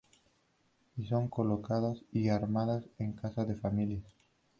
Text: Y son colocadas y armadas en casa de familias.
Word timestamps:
Y 0.97 1.05
son 1.05 1.27
colocadas 1.27 1.99
y 2.11 2.29
armadas 2.29 2.83
en 2.97 3.13
casa 3.13 3.45
de 3.45 3.53
familias. 3.55 4.03